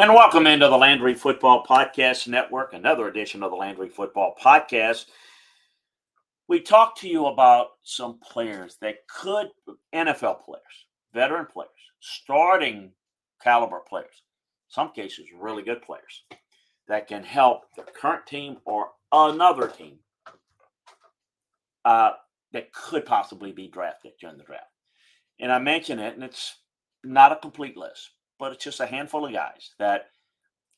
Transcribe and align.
And 0.00 0.14
welcome 0.14 0.46
into 0.46 0.66
the 0.66 0.78
Landry 0.78 1.12
Football 1.12 1.62
Podcast 1.62 2.26
Network, 2.26 2.72
another 2.72 3.06
edition 3.06 3.42
of 3.42 3.50
the 3.50 3.56
Landry 3.58 3.90
Football 3.90 4.34
Podcast. 4.42 5.04
We 6.48 6.62
talked 6.62 6.98
to 7.02 7.06
you 7.06 7.26
about 7.26 7.72
some 7.82 8.18
players 8.20 8.78
that 8.80 9.06
could, 9.08 9.48
NFL 9.94 10.42
players, 10.42 10.86
veteran 11.12 11.44
players, 11.44 11.68
starting 12.00 12.92
caliber 13.42 13.80
players, 13.86 14.22
some 14.68 14.90
cases 14.90 15.26
really 15.38 15.62
good 15.62 15.82
players 15.82 16.22
that 16.88 17.06
can 17.06 17.22
help 17.22 17.64
the 17.76 17.82
current 17.82 18.26
team 18.26 18.56
or 18.64 18.92
another 19.12 19.68
team 19.68 19.98
uh, 21.84 22.12
that 22.54 22.72
could 22.72 23.04
possibly 23.04 23.52
be 23.52 23.68
drafted 23.68 24.12
during 24.18 24.38
the 24.38 24.44
draft. 24.44 24.64
And 25.38 25.52
I 25.52 25.58
mention 25.58 25.98
it, 25.98 26.14
and 26.14 26.24
it's 26.24 26.56
not 27.04 27.32
a 27.32 27.36
complete 27.36 27.76
list, 27.76 28.12
but 28.40 28.52
it's 28.52 28.64
just 28.64 28.80
a 28.80 28.86
handful 28.86 29.26
of 29.26 29.32
guys 29.32 29.74
that 29.78 30.06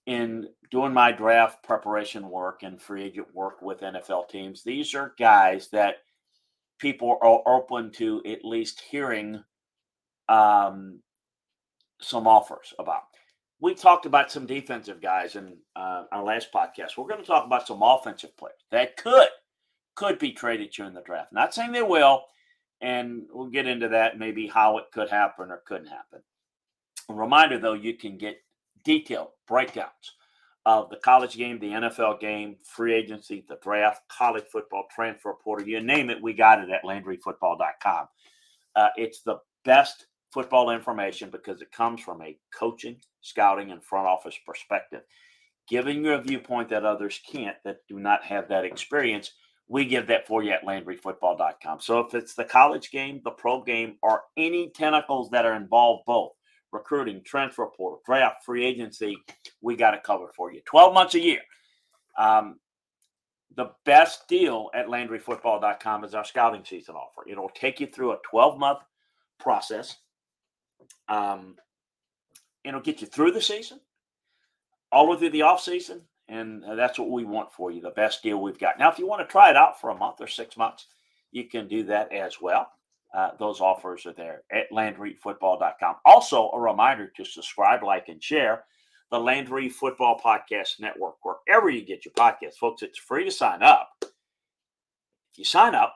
in 0.07 0.49
doing 0.71 0.93
my 0.93 1.13
draft 1.13 1.63
preparation 1.63 2.29
work 2.29 2.65
and 2.65 2.83
free 2.83 3.05
agent 3.05 3.29
work 3.33 3.63
with 3.63 3.81
NFL 3.81 4.29
teams, 4.29 4.65
these 4.65 4.95
are 4.95 5.15
guys 5.19 5.69
that 5.69 5.99
people 6.81 7.19
are 7.23 7.43
open 7.47 7.93
to 7.93 8.21
at 8.27 8.45
least 8.45 8.83
hearing 8.91 9.43
um, 10.29 11.01
some 12.01 12.27
offers 12.27 12.75
about. 12.81 13.03
We 13.61 13.75
talked 13.75 14.07
about 14.07 14.33
some 14.33 14.45
defensive 14.45 15.01
guys 15.01 15.37
in 15.37 15.57
uh, 15.77 16.03
our 16.11 16.25
last 16.25 16.49
podcast. 16.53 16.97
We're 16.99 17.07
going 17.07 17.21
to 17.21 17.27
talk 17.27 17.47
about 17.47 17.69
some 17.69 17.81
offensive 17.81 18.37
players 18.37 18.57
that 18.73 18.97
could 18.97 19.29
could 19.95 20.19
be 20.19 20.33
traded 20.33 20.73
during 20.73 20.95
the 20.95 21.03
draft. 21.03 21.33
Not 21.33 21.55
saying 21.55 21.71
they 21.71 21.83
will, 21.83 22.25
and 22.81 23.23
we'll 23.31 23.51
get 23.51 23.69
into 23.69 23.89
that 23.91 24.19
maybe 24.19 24.49
how 24.49 24.79
it 24.79 24.87
could 24.93 25.11
happen 25.11 25.51
or 25.51 25.63
couldn't 25.65 25.87
happen. 25.87 26.23
Reminder 27.17 27.59
though, 27.59 27.75
you 27.75 27.95
can 27.95 28.19
get 28.19 28.39
detailed 28.85 29.29
breakdowns 29.47 30.17
of 30.65 30.91
the 30.91 30.97
college 30.97 31.37
game, 31.37 31.59
the 31.59 31.71
NFL 31.71 32.21
game, 32.21 32.57
free 32.63 32.95
agency, 32.95 33.45
the 33.49 33.59
draft, 33.63 34.03
college 34.09 34.45
football, 34.51 34.85
transfer 34.95 35.35
portal, 35.43 35.67
you 35.67 35.81
name 35.81 36.09
it, 36.09 36.23
we 36.23 36.33
got 36.33 36.61
it 36.61 36.71
at 36.71 36.85
LandryFootball.com. 36.85 38.07
Uh, 38.77 38.89
it's 38.97 39.23
the 39.23 39.39
best 39.65 40.07
football 40.33 40.71
information 40.71 41.31
because 41.31 41.61
it 41.61 41.73
comes 41.73 42.01
from 42.01 42.23
a 42.23 42.39
coaching, 42.55 42.97
scouting, 43.21 43.73
and 43.73 43.85
front 43.85 44.07
office 44.07 44.39
perspective, 44.47 45.03
giving 45.69 46.05
you 46.05 46.13
a 46.13 46.23
viewpoint 46.23 46.69
that 46.69 46.85
others 46.85 47.21
can't 47.31 47.57
that 47.65 47.79
do 47.89 47.99
not 47.99 48.25
have 48.25 48.49
that 48.49 48.65
experience. 48.65 49.33
We 49.69 49.85
give 49.85 50.07
that 50.09 50.27
for 50.27 50.43
you 50.43 50.53
at 50.53 50.65
LandryFootball.com. 50.65 51.81
So 51.81 52.01
if 52.01 52.15
it's 52.15 52.35
the 52.35 52.45
college 52.45 52.91
game, 52.91 53.21
the 53.25 53.31
pro 53.31 53.63
game, 53.63 53.97
or 54.03 54.23
any 54.37 54.71
tentacles 54.71 55.31
that 55.31 55.45
are 55.45 55.55
involved 55.55 56.05
both, 56.07 56.33
recruiting, 56.73 57.23
transfer 57.25 57.67
portal, 57.67 58.01
draft, 58.05 58.45
free 58.45 58.65
agency, 58.65 59.17
we 59.61 59.77
got 59.77 59.95
it 59.95 60.03
covered 60.03 60.35
for 60.35 60.53
you. 60.53 60.61
12 60.65 60.95
months 60.95 61.15
a 61.15 61.21
year. 61.21 61.41
Um, 62.19 62.59
the 63.55 63.71
best 63.85 64.27
deal 64.29 64.71
at 64.75 64.87
LandryFootball.com 64.87 66.05
is 66.05 66.15
our 66.15 66.25
scouting 66.25 66.65
season 66.65 66.95
offer. 66.95 67.29
It'll 67.29 67.51
take 67.51 67.81
you 67.81 67.87
through 67.87 68.13
a 68.13 68.19
12 68.29 68.59
month 68.59 68.79
process. 69.39 69.97
Um, 71.09 71.57
it'll 72.65 72.81
get 72.81 73.01
you 73.01 73.07
through 73.07 73.33
the 73.33 73.43
season, 73.43 73.81
all 74.91 75.07
the 75.07 75.13
way 75.13 75.19
through 75.19 75.31
the 75.31 75.43
off 75.43 75.61
season, 75.61 76.03
and 76.29 76.65
that's 76.77 76.99
what 76.99 77.11
we 77.11 77.25
want 77.25 77.53
for 77.53 77.71
you. 77.71 77.81
The 77.81 77.91
best 77.91 78.23
deal 78.23 78.41
we've 78.41 78.59
got. 78.59 78.79
Now, 78.79 78.91
if 78.91 78.99
you 78.99 79.07
want 79.07 79.21
to 79.21 79.31
try 79.31 79.51
it 79.51 79.57
out 79.57 79.81
for 79.81 79.91
a 79.91 79.99
month 79.99 80.17
or 80.21 80.27
six 80.27 80.57
months, 80.57 80.87
you 81.31 81.49
can 81.49 81.69
do 81.69 81.85
that 81.85 82.13
as 82.13 82.41
well. 82.41 82.69
Uh, 83.15 83.31
those 83.39 83.61
offers 83.61 84.07
are 84.07 84.15
there 84.15 84.43
at 84.51 84.71
LandryFootball.com. 84.73 85.97
Also, 86.07 86.51
a 86.51 86.61
reminder 86.61 87.13
to 87.17 87.25
subscribe, 87.25 87.83
like, 87.83 88.09
and 88.09 88.23
share 88.23 88.65
the 89.11 89.21
Landry 89.21 89.69
Football 89.69 90.19
Podcast 90.19 90.81
Network 90.81 91.17
wherever 91.23 91.69
you 91.69 91.85
get 91.85 92.07
your 92.07 92.15
podcasts. 92.15 92.57
Folks, 92.57 92.83
it's 92.83 92.99
free 92.99 93.25
to 93.25 93.31
sign 93.31 93.63
up. 93.63 93.91
If 94.01 95.39
you 95.39 95.45
sign 95.45 95.75
up, 95.75 95.95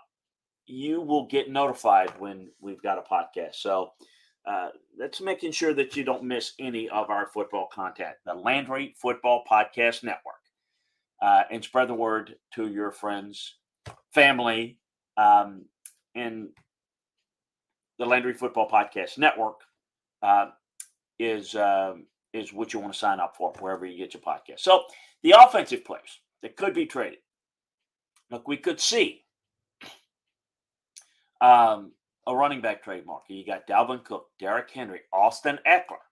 you 0.67 1.01
will 1.01 1.27
get 1.27 1.51
notified 1.51 2.13
when 2.19 2.51
we've 2.61 2.83
got 2.83 2.99
a 2.99 3.03
podcast. 3.03 3.55
So 3.55 3.93
uh, 4.47 4.69
that's 4.99 5.23
making 5.23 5.53
sure 5.53 5.73
that 5.73 5.97
you 5.97 6.05
don't 6.05 6.25
miss 6.25 6.53
any 6.59 6.89
of 6.91 7.09
our 7.09 7.29
football 7.29 7.69
content. 7.73 8.15
The 8.27 8.35
Landry 8.35 8.95
Football 9.01 9.45
Podcast 9.51 10.05
Network. 10.05 10.35
Uh, 11.23 11.45
and 11.51 11.65
spread 11.65 11.89
the 11.89 11.95
word 11.95 12.37
to 12.55 12.69
your 12.69 12.93
friends, 12.93 13.55
family, 14.13 14.79
um, 15.17 15.65
and 16.15 16.51
the 17.99 18.07
Landry 18.07 18.35
Football 18.35 18.69
Podcast 18.69 19.19
Network 19.19 19.61
uh, 20.23 20.47
is 21.19 21.55
um, 21.55 22.07
is 22.33 22.53
what 22.53 22.73
you 22.73 22.81
want 22.81 22.93
to 22.93 22.99
sign 22.99 23.21
up 23.21 23.37
for 23.37 23.53
wherever 23.61 23.87
you 23.87 23.97
get 23.97 24.15
your 24.15 24.23
podcast. 24.23 24.61
So 24.61 24.85
the 25.23 25.35
offensive 25.39 25.85
players 25.85 26.21
that 26.43 26.57
could 26.57 26.75
be 26.75 26.87
traded. 26.87 27.19
Look, 28.31 28.49
we 28.49 28.57
could 28.57 28.81
see 28.81 29.25
um, 31.41 31.93
a 32.27 32.35
running 32.35 32.61
back 32.61 32.83
trademark. 32.83 33.23
You 33.29 33.45
got 33.47 33.67
Dalvin 33.67 34.05
Cook, 34.05 34.27
Derrick 34.39 34.71
Henry, 34.71 35.01
Austin 35.13 35.59
Ekeler. 35.67 36.03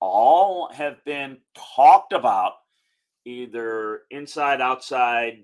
All 0.00 0.70
have 0.72 1.04
been 1.04 1.38
talked 1.76 2.12
about 2.12 2.54
either 3.24 4.02
inside, 4.10 4.60
outside 4.60 5.38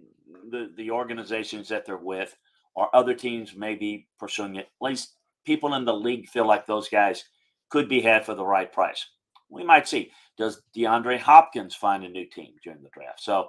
the, 0.51 0.73
the 0.77 0.91
organizations 0.91 1.69
that 1.69 1.87
they're 1.87 1.97
with, 1.97 2.37
or 2.75 2.95
other 2.95 3.15
teams 3.15 3.57
may 3.57 3.75
be 3.75 4.07
pursuing 4.19 4.57
it. 4.57 4.69
At 4.81 4.87
least 4.87 5.15
people 5.45 5.75
in 5.75 5.85
the 5.85 5.95
league 5.95 6.29
feel 6.29 6.47
like 6.47 6.67
those 6.67 6.89
guys 6.89 7.25
could 7.71 7.89
be 7.89 8.01
had 8.01 8.25
for 8.25 8.35
the 8.35 8.45
right 8.45 8.73
price. 8.73 9.07
We 9.49 9.65
might 9.65 9.89
see. 9.89 10.11
Does 10.37 10.63
DeAndre 10.77 11.19
Hopkins 11.19 11.75
find 11.75 12.05
a 12.05 12.09
new 12.09 12.27
team 12.27 12.53
during 12.63 12.83
the 12.83 12.91
draft? 12.93 13.21
So 13.21 13.49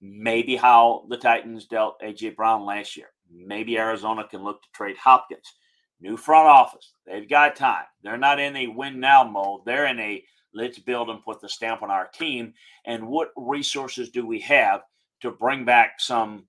maybe 0.00 0.56
how 0.56 1.06
the 1.08 1.16
Titans 1.16 1.66
dealt 1.66 2.00
AJ 2.00 2.36
Brown 2.36 2.64
last 2.64 2.96
year. 2.96 3.08
Maybe 3.30 3.78
Arizona 3.78 4.26
can 4.28 4.42
look 4.42 4.62
to 4.62 4.68
trade 4.74 4.96
Hopkins. 4.96 5.54
New 6.00 6.16
front 6.16 6.48
office. 6.48 6.94
They've 7.06 7.28
got 7.28 7.56
time. 7.56 7.84
They're 8.02 8.16
not 8.16 8.40
in 8.40 8.56
a 8.56 8.68
win 8.68 9.00
now 9.00 9.22
mode. 9.24 9.60
They're 9.66 9.86
in 9.86 10.00
a 10.00 10.24
let's 10.54 10.78
build 10.78 11.10
and 11.10 11.22
put 11.22 11.40
the 11.40 11.48
stamp 11.48 11.82
on 11.82 11.90
our 11.90 12.08
team. 12.08 12.54
And 12.86 13.06
what 13.06 13.30
resources 13.36 14.10
do 14.10 14.26
we 14.26 14.40
have 14.40 14.80
to 15.20 15.30
bring 15.30 15.64
back 15.64 16.00
some 16.00 16.46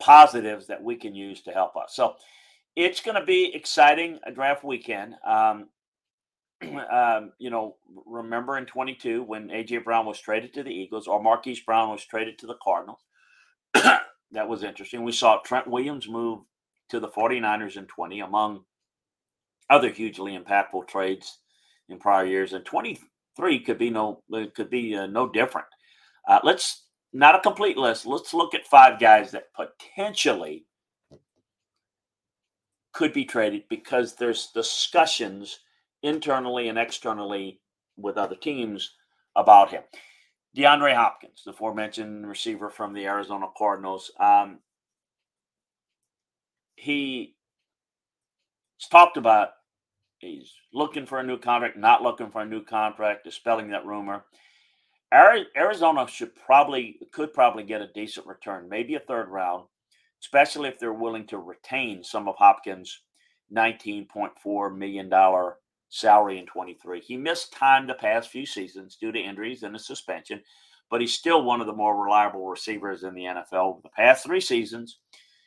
positives 0.00 0.66
that 0.68 0.82
we 0.82 0.96
can 0.96 1.14
use 1.14 1.42
to 1.42 1.50
help 1.50 1.76
us? 1.76 1.94
So 1.94 2.16
it's 2.78 3.00
going 3.00 3.16
to 3.16 3.26
be 3.26 3.52
exciting 3.52 4.20
a 4.24 4.30
draft 4.30 4.62
weekend. 4.62 5.16
Um, 5.26 5.68
um, 6.92 7.32
you 7.38 7.50
know, 7.50 7.74
remember 8.06 8.56
in 8.56 8.66
22 8.66 9.24
when 9.24 9.48
AJ 9.48 9.82
Brown 9.82 10.06
was 10.06 10.20
traded 10.20 10.54
to 10.54 10.62
the 10.62 10.70
Eagles 10.70 11.08
or 11.08 11.20
Marquise 11.20 11.58
Brown 11.58 11.90
was 11.90 12.04
traded 12.04 12.38
to 12.38 12.46
the 12.46 12.54
Cardinals. 12.62 13.00
that 13.74 14.48
was 14.48 14.62
interesting. 14.62 15.02
We 15.02 15.10
saw 15.10 15.38
Trent 15.38 15.66
Williams 15.66 16.08
move 16.08 16.42
to 16.90 17.00
the 17.00 17.08
49ers 17.08 17.76
in 17.76 17.86
20 17.86 18.20
among 18.20 18.60
other 19.68 19.90
hugely 19.90 20.38
impactful 20.38 20.86
trades 20.86 21.40
in 21.88 21.98
prior 21.98 22.26
years 22.26 22.52
and 22.52 22.64
23 22.64 23.58
could 23.64 23.78
be 23.78 23.90
no 23.90 24.22
could 24.54 24.70
be 24.70 24.96
uh, 24.96 25.06
no 25.06 25.28
different. 25.28 25.66
Uh, 26.28 26.38
let's 26.44 26.84
not 27.12 27.34
a 27.34 27.40
complete 27.40 27.76
list. 27.76 28.06
Let's 28.06 28.32
look 28.32 28.54
at 28.54 28.66
five 28.68 29.00
guys 29.00 29.32
that 29.32 29.46
potentially 29.56 30.67
could 32.98 33.12
be 33.12 33.24
traded 33.24 33.62
because 33.70 34.16
there's 34.16 34.48
discussions 34.48 35.60
internally 36.02 36.68
and 36.68 36.76
externally 36.76 37.60
with 37.96 38.16
other 38.16 38.34
teams 38.34 38.94
about 39.36 39.70
him. 39.70 39.84
DeAndre 40.56 40.96
Hopkins, 40.96 41.42
the 41.44 41.52
aforementioned 41.52 42.26
receiver 42.26 42.70
from 42.70 42.92
the 42.92 43.06
Arizona 43.06 43.46
Cardinals, 43.56 44.10
um, 44.18 44.58
he's 46.74 47.28
talked 48.90 49.16
about 49.16 49.50
he's 50.18 50.52
looking 50.74 51.06
for 51.06 51.20
a 51.20 51.24
new 51.24 51.38
contract, 51.38 51.76
not 51.76 52.02
looking 52.02 52.32
for 52.32 52.42
a 52.42 52.46
new 52.46 52.64
contract, 52.64 53.22
dispelling 53.22 53.70
that 53.70 53.86
rumor. 53.86 54.24
Arizona 55.14 56.08
should 56.08 56.34
probably 56.34 56.98
could 57.12 57.32
probably 57.32 57.62
get 57.62 57.80
a 57.80 57.92
decent 57.94 58.26
return, 58.26 58.68
maybe 58.68 58.96
a 58.96 59.00
third 59.00 59.28
round 59.28 59.66
especially 60.22 60.68
if 60.68 60.78
they're 60.78 60.92
willing 60.92 61.26
to 61.26 61.38
retain 61.38 62.02
some 62.02 62.28
of 62.28 62.36
Hopkins' 62.36 63.02
$19.4 63.54 64.76
million 64.76 65.10
salary 65.88 66.38
in 66.38 66.46
23. 66.46 67.00
He 67.00 67.16
missed 67.16 67.52
time 67.52 67.86
the 67.86 67.94
past 67.94 68.30
few 68.30 68.46
seasons 68.46 68.96
due 68.96 69.12
to 69.12 69.18
injuries 69.18 69.62
and 69.62 69.74
a 69.74 69.78
suspension, 69.78 70.42
but 70.90 71.00
he's 71.00 71.14
still 71.14 71.42
one 71.44 71.60
of 71.60 71.66
the 71.66 71.72
more 71.72 72.02
reliable 72.02 72.46
receivers 72.46 73.04
in 73.04 73.14
the 73.14 73.24
NFL. 73.24 73.82
The 73.82 73.88
past 73.90 74.24
three 74.24 74.40
seasons, 74.40 74.98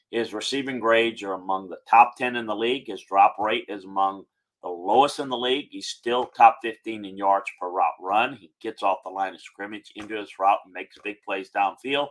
his 0.10 0.34
receiving 0.34 0.80
grades 0.80 1.24
are 1.24 1.34
among 1.34 1.70
the 1.70 1.78
top 1.90 2.18
10 2.18 2.36
in 2.36 2.46
the 2.46 2.56
league. 2.56 2.88
His 2.88 3.04
drop 3.04 3.36
rate 3.40 3.66
is 3.68 3.86
among 3.86 4.26
the 4.62 4.70
lowest 4.70 5.20
in 5.20 5.30
the 5.30 5.38
league. 5.38 5.70
He's 5.72 5.88
still 5.88 6.26
top 6.26 6.60
15 6.62 7.06
in 7.06 7.18
yards 7.18 7.50
per 7.60 7.70
route 7.70 7.94
run. 8.00 8.36
He 8.36 8.52
gets 8.62 8.84
off 8.84 9.00
the 9.04 9.10
line 9.10 9.34
of 9.34 9.42
scrimmage 9.42 9.92
into 9.96 10.16
his 10.16 10.38
route 10.40 10.60
and 10.66 10.74
makes 10.74 10.98
big 11.04 11.18
plays 11.26 11.50
downfield. 11.56 12.10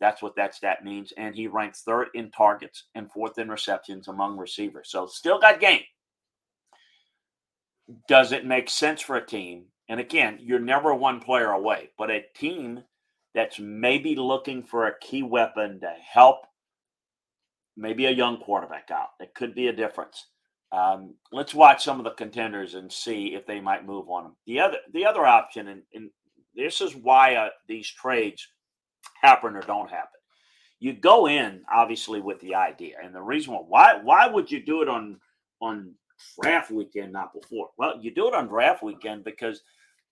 That's 0.00 0.22
what 0.22 0.36
that 0.36 0.54
stat 0.54 0.84
means. 0.84 1.12
And 1.16 1.34
he 1.34 1.46
ranks 1.46 1.82
third 1.82 2.08
in 2.14 2.30
targets 2.30 2.84
and 2.94 3.10
fourth 3.10 3.38
in 3.38 3.48
receptions 3.48 4.08
among 4.08 4.36
receivers. 4.36 4.90
So 4.90 5.06
still 5.06 5.38
got 5.38 5.60
game. 5.60 5.82
Does 8.08 8.32
it 8.32 8.44
make 8.44 8.68
sense 8.68 9.00
for 9.00 9.16
a 9.16 9.24
team? 9.24 9.66
And 9.88 10.00
again, 10.00 10.38
you're 10.40 10.58
never 10.58 10.94
one 10.94 11.20
player 11.20 11.50
away, 11.50 11.90
but 11.96 12.10
a 12.10 12.24
team 12.34 12.82
that's 13.34 13.60
maybe 13.60 14.16
looking 14.16 14.62
for 14.62 14.86
a 14.86 14.98
key 15.00 15.22
weapon 15.22 15.80
to 15.80 15.92
help 16.12 16.46
maybe 17.76 18.06
a 18.06 18.10
young 18.10 18.38
quarterback 18.38 18.90
out. 18.90 19.10
That 19.20 19.34
could 19.34 19.54
be 19.54 19.68
a 19.68 19.72
difference. 19.72 20.26
Um, 20.72 21.14
let's 21.30 21.54
watch 21.54 21.84
some 21.84 21.98
of 22.00 22.04
the 22.04 22.10
contenders 22.10 22.74
and 22.74 22.92
see 22.92 23.34
if 23.34 23.46
they 23.46 23.60
might 23.60 23.86
move 23.86 24.08
on 24.10 24.24
them. 24.24 24.36
The 24.46 24.60
other, 24.60 24.78
the 24.92 25.06
other 25.06 25.24
option, 25.24 25.68
and, 25.68 25.82
and 25.94 26.10
this 26.54 26.80
is 26.80 26.96
why 26.96 27.36
uh, 27.36 27.50
these 27.68 27.88
trades 27.88 28.48
happen 29.26 29.56
or 29.56 29.62
don't 29.62 29.90
happen. 29.90 30.20
You 30.78 30.92
go 30.92 31.26
in 31.26 31.62
obviously 31.72 32.20
with 32.20 32.40
the 32.40 32.54
idea, 32.54 32.96
and 33.02 33.14
the 33.14 33.22
reason 33.22 33.54
why 33.54 33.98
why 34.02 34.26
would 34.26 34.50
you 34.50 34.62
do 34.62 34.82
it 34.82 34.88
on 34.88 35.18
on 35.60 35.94
draft 36.40 36.70
weekend, 36.70 37.12
not 37.12 37.32
before? 37.32 37.70
Well, 37.78 37.98
you 38.00 38.14
do 38.14 38.28
it 38.28 38.34
on 38.34 38.46
draft 38.48 38.82
weekend 38.82 39.24
because 39.24 39.62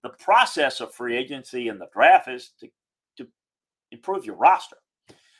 the 0.02 0.10
process 0.10 0.80
of 0.80 0.94
free 0.94 1.16
agency 1.16 1.68
and 1.68 1.80
the 1.80 1.88
draft 1.92 2.28
is 2.28 2.52
to 2.60 2.68
to 3.18 3.26
improve 3.92 4.24
your 4.24 4.36
roster. 4.36 4.76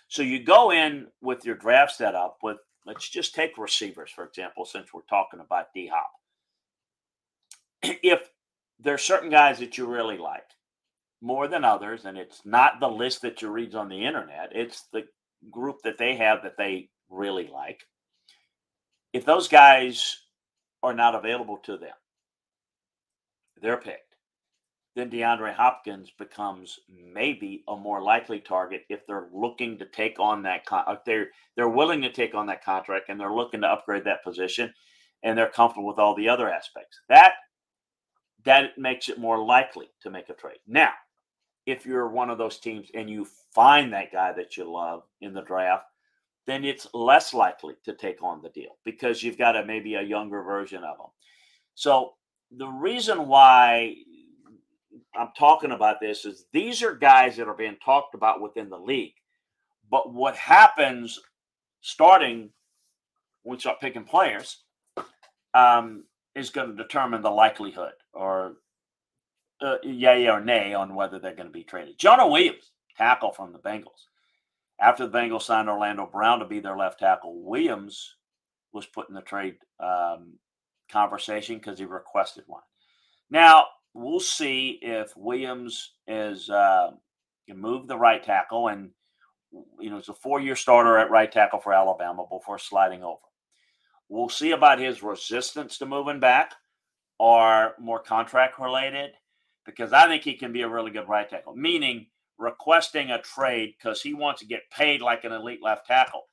So 0.08 0.22
you 0.22 0.42
go 0.44 0.70
in 0.70 1.08
with 1.22 1.44
your 1.44 1.56
draft 1.56 1.92
set 1.92 2.14
up 2.14 2.38
with 2.42 2.58
let's 2.86 3.08
just 3.08 3.34
take 3.34 3.56
receivers 3.58 4.10
for 4.10 4.24
example, 4.24 4.64
since 4.64 4.92
we're 4.92 5.02
talking 5.08 5.40
about 5.40 5.72
D 5.74 5.90
Hop. 5.92 6.10
If 8.02 8.30
there's 8.78 9.02
certain 9.02 9.30
guys 9.30 9.58
that 9.60 9.78
you 9.78 9.86
really 9.86 10.18
like 10.18 10.44
more 11.24 11.48
than 11.48 11.64
others, 11.64 12.04
and 12.04 12.18
it's 12.18 12.42
not 12.44 12.80
the 12.80 12.88
list 12.88 13.22
that 13.22 13.42
you 13.42 13.50
read 13.50 13.74
on 13.74 13.88
the 13.88 14.04
internet, 14.04 14.50
it's 14.52 14.84
the 14.92 15.04
group 15.50 15.76
that 15.84 15.98
they 15.98 16.16
have 16.16 16.42
that 16.42 16.56
they 16.56 16.88
really 17.08 17.48
like. 17.52 17.84
If 19.12 19.24
those 19.24 19.48
guys 19.48 20.16
are 20.82 20.94
not 20.94 21.14
available 21.14 21.58
to 21.64 21.76
them, 21.76 21.94
they're 23.60 23.78
picked 23.78 24.14
then 24.94 25.10
DeAndre 25.10 25.54
Hopkins 25.54 26.12
becomes 26.18 26.78
maybe 26.88 27.64
a 27.68 27.76
more 27.76 28.00
likely 28.00 28.38
target 28.38 28.84
if 28.88 29.06
they're 29.06 29.28
looking 29.32 29.76
to 29.78 29.86
take 29.86 30.20
on 30.20 30.42
that 30.42 30.64
con- 30.66 30.84
if 30.88 31.00
they're 31.04 31.28
they're 31.56 31.68
willing 31.68 32.00
to 32.02 32.12
take 32.12 32.34
on 32.34 32.46
that 32.46 32.64
contract 32.64 33.08
and 33.08 33.18
they're 33.18 33.34
looking 33.34 33.60
to 33.62 33.66
upgrade 33.66 34.04
that 34.04 34.22
position 34.22 34.72
and 35.22 35.36
they're 35.36 35.48
comfortable 35.48 35.88
with 35.88 35.98
all 35.98 36.14
the 36.14 36.28
other 36.28 36.50
aspects. 36.50 37.00
That 37.08 37.32
that 38.44 38.78
makes 38.78 39.08
it 39.08 39.18
more 39.18 39.42
likely 39.44 39.90
to 40.02 40.10
make 40.10 40.28
a 40.28 40.34
trade. 40.34 40.58
Now, 40.66 40.92
if 41.66 41.86
you're 41.86 42.08
one 42.08 42.30
of 42.30 42.38
those 42.38 42.58
teams 42.58 42.90
and 42.94 43.08
you 43.08 43.26
find 43.54 43.92
that 43.92 44.12
guy 44.12 44.32
that 44.32 44.56
you 44.56 44.70
love 44.70 45.02
in 45.20 45.32
the 45.32 45.42
draft, 45.42 45.86
then 46.46 46.64
it's 46.64 46.86
less 46.92 47.32
likely 47.32 47.74
to 47.84 47.94
take 47.94 48.22
on 48.22 48.42
the 48.42 48.50
deal 48.50 48.76
because 48.84 49.22
you've 49.22 49.38
got 49.38 49.56
a 49.56 49.64
maybe 49.64 49.94
a 49.94 50.02
younger 50.02 50.42
version 50.42 50.84
of 50.84 50.98
them. 50.98 51.06
So 51.74 52.14
the 52.50 52.68
reason 52.68 53.26
why 53.26 53.94
I'm 55.16 55.30
talking 55.36 55.72
about 55.72 56.00
this 56.00 56.24
is 56.24 56.46
these 56.52 56.82
are 56.82 56.94
guys 56.94 57.36
that 57.36 57.48
are 57.48 57.54
being 57.54 57.76
talked 57.84 58.14
about 58.14 58.42
within 58.42 58.68
the 58.68 58.78
league. 58.78 59.14
But 59.90 60.12
what 60.12 60.36
happens 60.36 61.18
starting 61.80 62.50
when 63.42 63.56
we 63.56 63.60
start 63.60 63.80
picking 63.80 64.04
players 64.04 64.64
um, 65.54 66.04
is 66.34 66.50
going 66.50 66.68
to 66.68 66.82
determine 66.82 67.22
the 67.22 67.30
likelihood 67.30 67.92
or 68.12 68.56
uh, 69.64 69.78
yay 69.82 70.28
or 70.28 70.40
nay 70.40 70.74
on 70.74 70.94
whether 70.94 71.18
they're 71.18 71.34
going 71.34 71.48
to 71.48 71.52
be 71.52 71.64
traded. 71.64 71.98
Jonah 71.98 72.28
Williams, 72.28 72.72
tackle 72.96 73.32
from 73.32 73.52
the 73.52 73.58
Bengals. 73.58 74.06
After 74.80 75.06
the 75.06 75.18
Bengals 75.18 75.42
signed 75.42 75.68
Orlando 75.68 76.06
Brown 76.06 76.40
to 76.40 76.44
be 76.44 76.60
their 76.60 76.76
left 76.76 76.98
tackle, 76.98 77.42
Williams 77.42 78.16
was 78.72 78.86
put 78.86 79.08
in 79.08 79.14
the 79.14 79.22
trade 79.22 79.56
um, 79.80 80.34
conversation 80.90 81.56
because 81.56 81.78
he 81.78 81.84
requested 81.84 82.44
one. 82.46 82.62
Now, 83.30 83.66
we'll 83.94 84.20
see 84.20 84.78
if 84.82 85.16
Williams 85.16 85.92
is 86.06 86.50
uh, 86.50 86.90
can 87.48 87.58
move 87.58 87.86
the 87.86 87.96
right 87.96 88.22
tackle, 88.22 88.68
and 88.68 88.90
you 89.78 89.90
know, 89.90 89.98
it's 89.98 90.08
a 90.08 90.14
four-year 90.14 90.56
starter 90.56 90.98
at 90.98 91.10
right 91.10 91.30
tackle 91.30 91.60
for 91.60 91.72
Alabama 91.72 92.24
before 92.30 92.58
sliding 92.58 93.04
over. 93.04 93.20
We'll 94.08 94.28
see 94.28 94.50
about 94.50 94.80
his 94.80 95.02
resistance 95.02 95.78
to 95.78 95.86
moving 95.86 96.20
back, 96.20 96.54
or 97.18 97.74
more 97.78 98.00
contract 98.00 98.58
related, 98.58 99.12
because 99.64 99.92
I 99.92 100.06
think 100.06 100.22
he 100.22 100.34
can 100.34 100.52
be 100.52 100.62
a 100.62 100.68
really 100.68 100.90
good 100.90 101.08
right 101.08 101.28
tackle. 101.28 101.54
Meaning 101.54 102.06
requesting 102.38 103.10
a 103.10 103.22
trade 103.22 103.74
because 103.78 104.02
he 104.02 104.14
wants 104.14 104.40
to 104.40 104.46
get 104.46 104.70
paid 104.70 105.00
like 105.00 105.24
an 105.24 105.32
elite 105.32 105.62
left 105.62 105.86
tackle. 105.86 106.24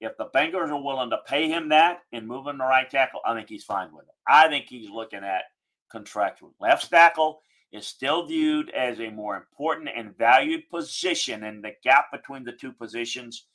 If 0.00 0.16
the 0.16 0.26
Bengals 0.34 0.70
are 0.70 0.82
willing 0.82 1.10
to 1.10 1.18
pay 1.26 1.48
him 1.48 1.68
that 1.70 2.00
and 2.12 2.26
move 2.26 2.46
him 2.46 2.58
to 2.58 2.64
right 2.64 2.90
tackle, 2.90 3.20
I 3.24 3.34
think 3.34 3.48
he's 3.48 3.64
fine 3.64 3.92
with 3.92 4.06
it. 4.06 4.14
I 4.26 4.48
think 4.48 4.66
he's 4.66 4.90
looking 4.90 5.24
at 5.24 5.44
contractual. 5.90 6.54
Left 6.60 6.88
tackle 6.90 7.40
is 7.72 7.86
still 7.86 8.26
viewed 8.26 8.70
as 8.70 9.00
a 9.00 9.10
more 9.10 9.36
important 9.36 9.88
and 9.94 10.16
valued 10.16 10.68
position, 10.70 11.44
and 11.44 11.62
the 11.62 11.72
gap 11.82 12.06
between 12.12 12.44
the 12.44 12.52
two 12.52 12.72
positions 12.72 13.46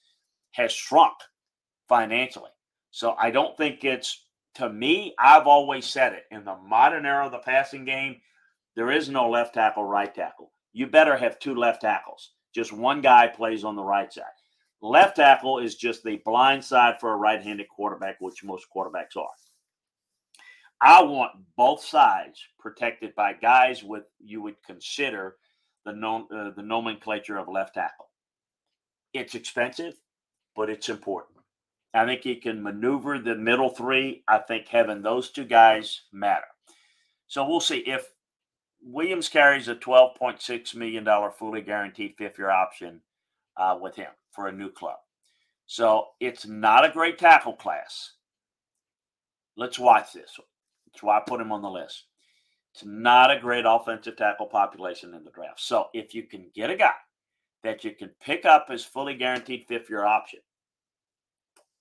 has 0.51 0.71
shrunk 0.71 1.13
financially. 1.87 2.51
So 2.91 3.15
I 3.19 3.31
don't 3.31 3.55
think 3.55 3.83
it's, 3.83 4.25
to 4.55 4.69
me, 4.69 5.13
I've 5.19 5.47
always 5.47 5.85
said 5.85 6.13
it 6.13 6.23
in 6.31 6.43
the 6.43 6.57
modern 6.57 7.05
era 7.05 7.25
of 7.25 7.31
the 7.31 7.39
passing 7.39 7.85
game, 7.85 8.21
there 8.79 8.93
is 8.93 9.09
no 9.09 9.29
left 9.29 9.55
tackle, 9.55 9.83
right 9.83 10.15
tackle. 10.15 10.53
You 10.71 10.87
better 10.87 11.17
have 11.17 11.37
two 11.37 11.53
left 11.53 11.81
tackles. 11.81 12.31
Just 12.55 12.71
one 12.71 13.01
guy 13.01 13.27
plays 13.27 13.65
on 13.65 13.75
the 13.75 13.83
right 13.83 14.11
side. 14.13 14.23
Left 14.81 15.17
tackle 15.17 15.59
is 15.59 15.75
just 15.75 16.01
the 16.01 16.21
blind 16.23 16.63
side 16.63 16.95
for 16.97 17.11
a 17.11 17.17
right 17.17 17.43
handed 17.43 17.67
quarterback, 17.67 18.15
which 18.21 18.41
most 18.41 18.67
quarterbacks 18.73 19.17
are. 19.17 19.27
I 20.79 21.03
want 21.03 21.33
both 21.57 21.83
sides 21.83 22.41
protected 22.57 23.13
by 23.15 23.33
guys 23.33 23.83
with 23.83 24.05
you 24.17 24.41
would 24.43 24.55
consider 24.65 25.35
the 25.83 25.91
uh, 25.91 26.51
the 26.55 26.63
nomenclature 26.63 27.37
of 27.37 27.49
left 27.49 27.73
tackle. 27.73 28.07
It's 29.13 29.35
expensive, 29.35 29.95
but 30.55 30.69
it's 30.69 30.87
important. 30.87 31.39
I 31.93 32.05
think 32.05 32.21
he 32.21 32.37
can 32.37 32.63
maneuver 32.63 33.19
the 33.19 33.35
middle 33.35 33.71
three. 33.71 34.23
I 34.25 34.37
think 34.37 34.69
having 34.69 35.01
those 35.01 35.31
two 35.31 35.43
guys 35.43 36.03
matter. 36.13 36.47
So 37.27 37.45
we'll 37.45 37.59
see 37.59 37.79
if 37.79 38.07
Williams 38.81 39.29
carries 39.29 39.67
a 39.67 39.75
$12.6 39.75 40.75
million 40.75 41.07
fully 41.37 41.61
guaranteed 41.61 42.15
fifth 42.17 42.37
year 42.37 42.49
option 42.49 43.01
uh, 43.57 43.77
with 43.79 43.95
him 43.95 44.11
for 44.31 44.47
a 44.47 44.51
new 44.51 44.69
club. 44.69 44.97
So 45.65 46.07
it's 46.19 46.47
not 46.47 46.85
a 46.85 46.91
great 46.91 47.17
tackle 47.17 47.53
class. 47.53 48.13
Let's 49.55 49.77
watch 49.77 50.13
this. 50.13 50.39
That's 50.87 51.03
why 51.03 51.17
I 51.17 51.21
put 51.21 51.41
him 51.41 51.51
on 51.51 51.61
the 51.61 51.69
list. 51.69 52.05
It's 52.73 52.85
not 52.85 53.31
a 53.31 53.39
great 53.39 53.65
offensive 53.67 54.15
tackle 54.15 54.45
population 54.45 55.13
in 55.13 55.23
the 55.23 55.31
draft. 55.31 55.59
So 55.59 55.89
if 55.93 56.15
you 56.15 56.23
can 56.23 56.45
get 56.55 56.69
a 56.69 56.75
guy 56.75 56.93
that 57.63 57.83
you 57.83 57.91
can 57.91 58.09
pick 58.21 58.45
up 58.45 58.67
as 58.69 58.85
fully 58.85 59.15
guaranteed 59.15 59.65
fifth 59.67 59.89
year 59.89 60.05
option, 60.05 60.39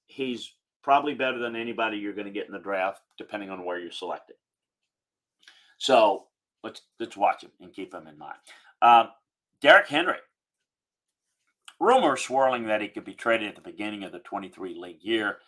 he's 0.06 0.52
probably 0.82 1.14
better 1.14 1.38
than 1.38 1.54
anybody 1.54 1.98
you're 1.98 2.14
going 2.14 2.26
to 2.26 2.32
get 2.32 2.46
in 2.46 2.52
the 2.52 2.58
draft, 2.58 3.02
depending 3.16 3.50
on 3.50 3.64
where 3.64 3.78
you're 3.78 3.92
selected. 3.92 4.36
So 5.78 6.24
let's 6.68 6.82
let's 7.00 7.16
watch 7.16 7.42
him 7.42 7.50
and 7.60 7.72
keep 7.72 7.92
him 7.92 8.06
in 8.06 8.18
mind. 8.18 8.38
Um, 8.82 9.08
Derrick 9.60 9.88
Henry. 9.88 10.18
Rumors 11.80 12.22
swirling 12.22 12.66
that 12.66 12.80
he 12.80 12.88
could 12.88 13.04
be 13.04 13.14
traded 13.14 13.48
at 13.48 13.54
the 13.54 13.60
beginning 13.60 14.02
of 14.02 14.10
the 14.10 14.18
23 14.18 14.75
league 14.75 15.02
year 15.02 15.38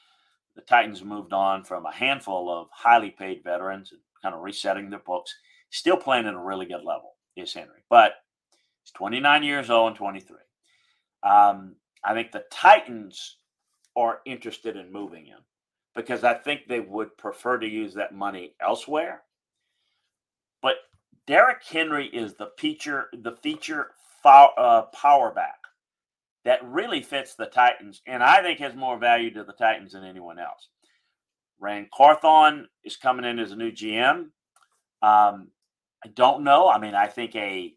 the 0.54 0.62
Titans 0.62 1.04
moved 1.04 1.32
on 1.32 1.64
from 1.64 1.86
a 1.86 1.92
handful 1.92 2.50
of 2.50 2.68
highly 2.72 3.10
paid 3.10 3.42
veterans 3.42 3.92
and 3.92 4.00
kind 4.22 4.34
of 4.34 4.42
resetting 4.42 4.90
their 4.90 5.00
books. 5.00 5.34
Still 5.70 5.96
playing 5.96 6.26
at 6.26 6.34
a 6.34 6.38
really 6.38 6.66
good 6.66 6.84
level 6.84 7.14
is 7.36 7.54
Henry, 7.54 7.82
but 7.88 8.14
he's 8.82 8.92
29 8.92 9.42
years 9.42 9.70
old 9.70 9.88
and 9.88 9.96
23. 9.96 10.36
Um, 11.22 11.76
I 12.04 12.14
think 12.14 12.32
the 12.32 12.44
Titans 12.50 13.36
are 13.96 14.20
interested 14.26 14.76
in 14.76 14.92
moving 14.92 15.26
him 15.26 15.40
because 15.94 16.24
I 16.24 16.34
think 16.34 16.62
they 16.66 16.80
would 16.80 17.16
prefer 17.16 17.58
to 17.58 17.66
use 17.66 17.94
that 17.94 18.14
money 18.14 18.54
elsewhere. 18.60 19.22
Derrick 21.30 21.62
Henry 21.64 22.08
is 22.08 22.34
the 22.34 22.50
feature, 22.58 23.06
the 23.12 23.36
feature 23.40 23.92
uh, 24.24 24.82
power 24.92 25.32
back 25.32 25.60
that 26.44 26.58
really 26.64 27.02
fits 27.02 27.36
the 27.36 27.46
Titans 27.46 28.02
and 28.04 28.20
I 28.20 28.42
think 28.42 28.58
has 28.58 28.74
more 28.74 28.98
value 28.98 29.32
to 29.34 29.44
the 29.44 29.52
Titans 29.52 29.92
than 29.92 30.02
anyone 30.02 30.40
else. 30.40 30.70
Ran 31.60 31.86
Carthon 31.94 32.66
is 32.82 32.96
coming 32.96 33.24
in 33.24 33.38
as 33.38 33.52
a 33.52 33.56
new 33.56 33.70
GM. 33.70 34.30
Um, 35.02 35.52
I 36.04 36.08
don't 36.12 36.42
know. 36.42 36.68
I 36.68 36.80
mean, 36.80 36.96
I 36.96 37.06
think 37.06 37.36
a 37.36 37.74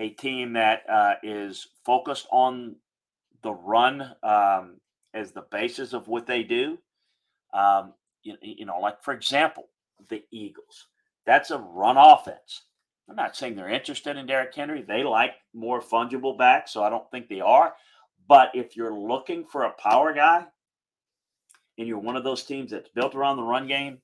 a 0.00 0.08
team 0.08 0.54
that 0.54 0.82
uh, 0.90 1.14
is 1.22 1.68
focused 1.84 2.26
on 2.32 2.74
the 3.44 3.52
run 3.52 4.02
um, 4.24 4.80
as 5.14 5.30
the 5.30 5.44
basis 5.52 5.92
of 5.92 6.08
what 6.08 6.26
they 6.26 6.42
do. 6.42 6.78
Um, 7.54 7.92
you, 8.24 8.34
you 8.42 8.66
know, 8.66 8.80
like 8.80 9.04
for 9.04 9.14
example, 9.14 9.68
the 10.08 10.24
Eagles. 10.32 10.88
That's 11.26 11.50
a 11.50 11.58
run 11.58 11.96
offense. 11.96 12.62
I'm 13.08 13.16
not 13.16 13.36
saying 13.36 13.54
they're 13.54 13.68
interested 13.68 14.16
in 14.16 14.26
Derrick 14.26 14.54
Henry. 14.54 14.82
They 14.82 15.04
like 15.04 15.32
more 15.54 15.80
fungible 15.80 16.36
backs, 16.36 16.72
so 16.72 16.82
I 16.82 16.90
don't 16.90 17.08
think 17.10 17.28
they 17.28 17.40
are. 17.40 17.74
But 18.28 18.50
if 18.54 18.76
you're 18.76 18.94
looking 18.94 19.44
for 19.44 19.64
a 19.64 19.72
power 19.72 20.12
guy 20.12 20.46
and 21.78 21.86
you're 21.86 21.98
one 21.98 22.16
of 22.16 22.24
those 22.24 22.44
teams 22.44 22.70
that's 22.72 22.88
built 22.88 23.14
around 23.14 23.36
the 23.36 23.42
run 23.42 23.68
game, 23.68 23.98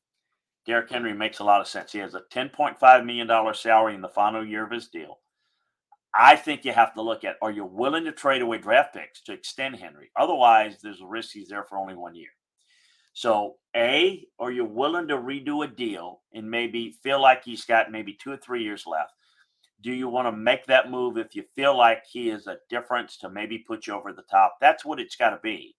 Derrick 0.66 0.90
Henry 0.90 1.12
makes 1.12 1.40
a 1.40 1.44
lot 1.44 1.60
of 1.60 1.66
sense. 1.66 1.90
He 1.90 1.98
has 1.98 2.14
a 2.14 2.22
$10.5 2.32 3.04
million 3.04 3.54
salary 3.54 3.94
in 3.94 4.00
the 4.00 4.08
final 4.08 4.46
year 4.46 4.64
of 4.64 4.70
his 4.70 4.88
deal. 4.88 5.18
I 6.14 6.36
think 6.36 6.64
you 6.64 6.72
have 6.72 6.94
to 6.94 7.02
look 7.02 7.24
at 7.24 7.36
are 7.40 7.50
you 7.50 7.64
willing 7.64 8.04
to 8.04 8.12
trade 8.12 8.42
away 8.42 8.58
draft 8.58 8.94
picks 8.94 9.22
to 9.22 9.32
extend 9.32 9.76
Henry? 9.76 10.10
Otherwise, 10.16 10.76
there's 10.82 11.00
a 11.00 11.06
risk 11.06 11.32
he's 11.32 11.48
there 11.48 11.64
for 11.64 11.78
only 11.78 11.94
one 11.94 12.14
year. 12.14 12.28
So, 13.12 13.56
A, 13.76 14.26
are 14.38 14.50
you 14.50 14.64
willing 14.64 15.08
to 15.08 15.16
redo 15.18 15.64
a 15.64 15.68
deal 15.68 16.22
and 16.32 16.50
maybe 16.50 16.96
feel 17.02 17.20
like 17.20 17.44
he's 17.44 17.64
got 17.64 17.92
maybe 17.92 18.14
two 18.14 18.32
or 18.32 18.38
three 18.38 18.62
years 18.62 18.84
left? 18.86 19.12
Do 19.82 19.92
you 19.92 20.08
want 20.08 20.28
to 20.28 20.32
make 20.32 20.66
that 20.66 20.90
move 20.90 21.18
if 21.18 21.34
you 21.34 21.44
feel 21.54 21.76
like 21.76 22.04
he 22.10 22.30
is 22.30 22.46
a 22.46 22.58
difference 22.70 23.18
to 23.18 23.28
maybe 23.28 23.58
put 23.58 23.86
you 23.86 23.94
over 23.94 24.12
the 24.12 24.22
top? 24.22 24.56
That's 24.60 24.84
what 24.84 25.00
it's 25.00 25.16
got 25.16 25.30
to 25.30 25.40
be. 25.42 25.76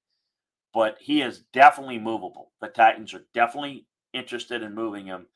But 0.74 0.98
he 1.00 1.22
is 1.22 1.44
definitely 1.54 2.00
movable. 2.00 2.52
The 2.62 2.68
Titans 2.68 3.13
are 3.13 3.25
definitely 3.34 3.88
interested 4.13 4.62
in 4.62 4.75
moving 4.75 5.06
him. 5.06 5.28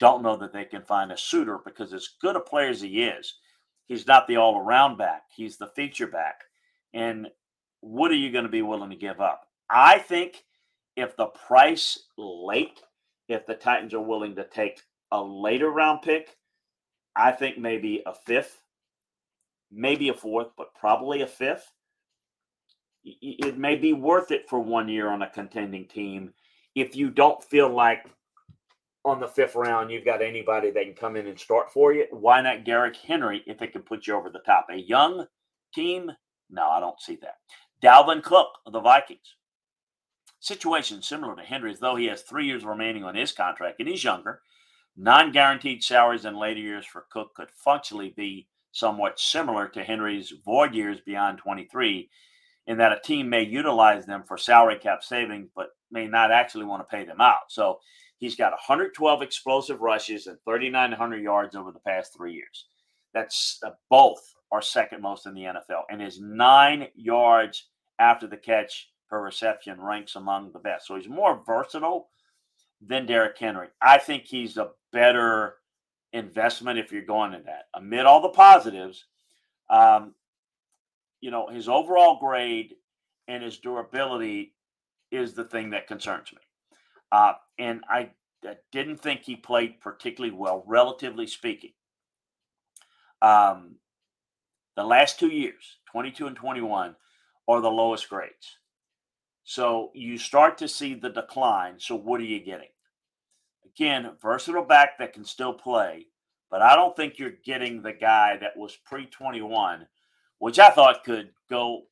Don't 0.00 0.22
know 0.22 0.36
that 0.36 0.52
they 0.52 0.64
can 0.64 0.82
find 0.82 1.12
a 1.12 1.16
suitor 1.16 1.58
because, 1.64 1.92
as 1.92 2.08
good 2.20 2.36
a 2.36 2.40
player 2.40 2.68
as 2.68 2.80
he 2.80 3.02
is, 3.04 3.34
he's 3.86 4.06
not 4.06 4.26
the 4.26 4.36
all 4.36 4.58
around 4.58 4.96
back. 4.96 5.22
He's 5.34 5.56
the 5.56 5.70
feature 5.76 6.06
back. 6.06 6.40
And 6.94 7.28
what 7.80 8.10
are 8.10 8.14
you 8.14 8.30
going 8.30 8.44
to 8.44 8.50
be 8.50 8.62
willing 8.62 8.90
to 8.90 8.96
give 8.96 9.20
up? 9.20 9.42
I 9.70 9.98
think 9.98 10.44
if 10.96 11.16
the 11.16 11.26
price 11.26 12.04
late, 12.16 12.80
if 13.28 13.46
the 13.46 13.54
Titans 13.54 13.94
are 13.94 14.00
willing 14.00 14.34
to 14.36 14.44
take 14.44 14.80
a 15.12 15.22
later 15.22 15.70
round 15.70 16.02
pick, 16.02 16.36
I 17.14 17.32
think 17.32 17.58
maybe 17.58 18.02
a 18.06 18.14
fifth, 18.14 18.62
maybe 19.70 20.08
a 20.08 20.14
fourth, 20.14 20.48
but 20.56 20.74
probably 20.74 21.22
a 21.22 21.26
fifth. 21.26 21.70
It 23.04 23.56
may 23.56 23.76
be 23.76 23.92
worth 23.92 24.32
it 24.32 24.48
for 24.48 24.58
one 24.58 24.88
year 24.88 25.08
on 25.08 25.22
a 25.22 25.30
contending 25.30 25.86
team 25.86 26.32
if 26.74 26.96
you 26.96 27.08
don't 27.08 27.42
feel 27.42 27.68
like 27.68 28.04
on 29.04 29.20
the 29.20 29.28
fifth 29.28 29.54
round 29.54 29.92
you've 29.92 30.04
got 30.04 30.20
anybody 30.20 30.72
that 30.72 30.82
can 30.84 30.94
come 30.94 31.14
in 31.14 31.28
and 31.28 31.38
start 31.38 31.72
for 31.72 31.92
you. 31.92 32.06
Why 32.10 32.40
not 32.40 32.64
Derrick 32.64 32.96
Henry 32.96 33.44
if 33.46 33.62
it 33.62 33.72
can 33.72 33.82
put 33.82 34.06
you 34.06 34.14
over 34.14 34.28
the 34.28 34.40
top? 34.40 34.66
A 34.70 34.76
young 34.76 35.26
team? 35.72 36.10
No, 36.50 36.68
I 36.68 36.80
don't 36.80 37.00
see 37.00 37.16
that. 37.22 37.36
Dalvin 37.80 38.22
Cook 38.22 38.48
of 38.66 38.72
the 38.72 38.80
Vikings 38.80 39.36
situation 40.46 41.02
similar 41.02 41.34
to 41.36 41.42
Henry's, 41.42 41.80
though 41.80 41.96
he 41.96 42.06
has 42.06 42.22
three 42.22 42.46
years 42.46 42.64
remaining 42.64 43.04
on 43.04 43.14
his 43.14 43.32
contract 43.32 43.80
and 43.80 43.88
he's 43.88 44.04
younger. 44.04 44.42
Non 44.96 45.32
guaranteed 45.32 45.82
salaries 45.82 46.24
in 46.24 46.36
later 46.36 46.60
years 46.60 46.86
for 46.86 47.06
Cook 47.10 47.34
could 47.34 47.50
functionally 47.50 48.14
be 48.16 48.46
somewhat 48.72 49.18
similar 49.18 49.68
to 49.68 49.82
Henry's 49.82 50.32
void 50.44 50.74
years 50.74 51.00
beyond 51.00 51.38
23, 51.38 52.08
in 52.66 52.78
that 52.78 52.92
a 52.92 53.00
team 53.00 53.28
may 53.28 53.42
utilize 53.42 54.06
them 54.06 54.22
for 54.26 54.38
salary 54.38 54.78
cap 54.78 55.02
savings, 55.02 55.48
but 55.54 55.70
may 55.90 56.06
not 56.06 56.30
actually 56.30 56.64
want 56.64 56.80
to 56.80 56.96
pay 56.96 57.04
them 57.04 57.20
out. 57.20 57.50
So 57.50 57.80
he's 58.18 58.36
got 58.36 58.52
112 58.52 59.22
explosive 59.22 59.80
rushes 59.80 60.26
and 60.26 60.38
3,900 60.44 61.22
yards 61.22 61.56
over 61.56 61.72
the 61.72 61.78
past 61.80 62.14
three 62.16 62.34
years. 62.34 62.66
That's 63.14 63.58
uh, 63.64 63.70
both 63.90 64.34
are 64.52 64.62
second 64.62 65.02
most 65.02 65.26
in 65.26 65.34
the 65.34 65.42
NFL, 65.42 65.82
and 65.90 66.00
his 66.00 66.20
nine 66.20 66.88
yards 66.94 67.68
after 67.98 68.26
the 68.26 68.36
catch 68.36 68.88
per 69.08 69.22
reception 69.22 69.80
ranks 69.80 70.16
among 70.16 70.52
the 70.52 70.58
best. 70.58 70.86
So 70.86 70.96
he's 70.96 71.08
more 71.08 71.42
versatile 71.46 72.08
than 72.80 73.06
Derrick 73.06 73.38
Henry. 73.38 73.68
I 73.80 73.98
think 73.98 74.24
he's 74.24 74.56
a 74.56 74.70
better 74.92 75.56
investment 76.12 76.78
if 76.78 76.92
you're 76.92 77.02
going 77.02 77.34
in 77.34 77.44
that. 77.44 77.66
Amid 77.74 78.06
all 78.06 78.20
the 78.20 78.28
positives, 78.28 79.06
um, 79.70 80.14
you 81.20 81.30
know, 81.30 81.48
his 81.48 81.68
overall 81.68 82.18
grade 82.18 82.74
and 83.28 83.42
his 83.42 83.58
durability 83.58 84.54
is 85.10 85.34
the 85.34 85.44
thing 85.44 85.70
that 85.70 85.86
concerns 85.86 86.32
me. 86.32 86.38
Uh, 87.12 87.34
and 87.58 87.82
I, 87.88 88.10
I, 88.44 88.56
didn't 88.72 88.98
think 88.98 89.22
he 89.22 89.36
played 89.36 89.80
particularly 89.80 90.34
well, 90.36 90.64
relatively 90.66 91.26
speaking. 91.26 91.72
Um, 93.22 93.76
the 94.76 94.84
last 94.84 95.18
two 95.18 95.28
years, 95.28 95.78
22 95.90 96.26
and 96.26 96.36
21, 96.36 96.96
are 97.48 97.60
the 97.60 97.70
lowest 97.70 98.08
grades. 98.08 98.58
So 99.48 99.92
you 99.94 100.18
start 100.18 100.58
to 100.58 100.66
see 100.66 100.94
the 100.94 101.08
decline. 101.08 101.76
So 101.78 101.94
what 101.94 102.20
are 102.20 102.24
you 102.24 102.40
getting? 102.40 102.68
Again, 103.64 104.10
versatile 104.20 104.64
back 104.64 104.98
that 104.98 105.12
can 105.12 105.24
still 105.24 105.52
play, 105.52 106.06
but 106.50 106.62
I 106.62 106.74
don't 106.74 106.96
think 106.96 107.16
you're 107.16 107.34
getting 107.44 107.80
the 107.80 107.92
guy 107.92 108.36
that 108.38 108.56
was 108.56 108.76
pre 108.84 109.06
21, 109.06 109.86
which 110.40 110.58
I 110.58 110.70
thought 110.70 111.04
could 111.04 111.30
go 111.48 111.82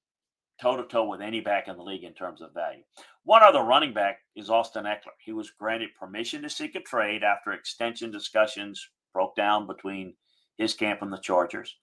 toe 0.60 0.76
to 0.76 0.82
toe 0.82 1.08
with 1.08 1.20
any 1.20 1.40
back 1.40 1.68
in 1.68 1.76
the 1.76 1.82
league 1.84 2.02
in 2.02 2.12
terms 2.12 2.40
of 2.40 2.52
value. 2.54 2.82
One 3.22 3.44
other 3.44 3.62
running 3.62 3.94
back 3.94 4.18
is 4.34 4.50
Austin 4.50 4.84
Ekeler. 4.84 5.14
He 5.24 5.32
was 5.32 5.52
granted 5.52 5.90
permission 5.98 6.42
to 6.42 6.50
seek 6.50 6.74
a 6.74 6.80
trade 6.80 7.22
after 7.22 7.52
extension 7.52 8.10
discussions 8.10 8.84
broke 9.12 9.36
down 9.36 9.68
between 9.68 10.14
his 10.58 10.74
camp 10.74 11.02
and 11.02 11.12
the 11.12 11.18
Chargers. 11.18 11.76